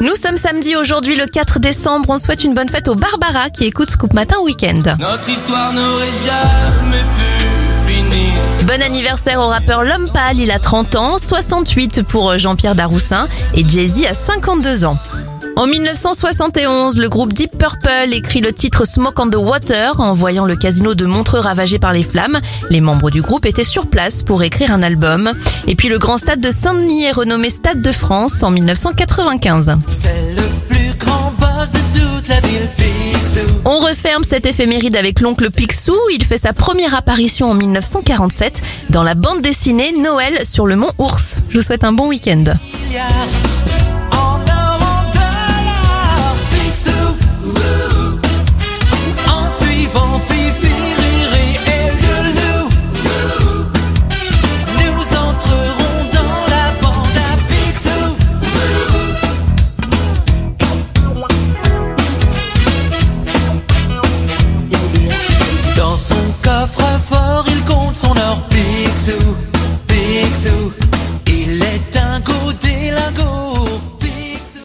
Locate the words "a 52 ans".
14.08-14.98